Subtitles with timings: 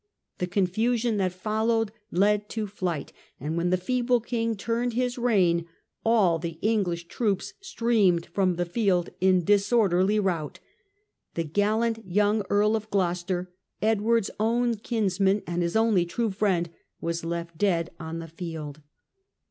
[0.39, 5.67] The confusion that followed led to flight, and when the feeble king turned his rein,
[6.03, 10.59] all the English troops streamed from the field in disorderly rout.
[11.35, 17.23] The gallant young Earl of Gloucester, Edward's own kinsman and his only true friend, was
[17.23, 18.81] left dead on the field.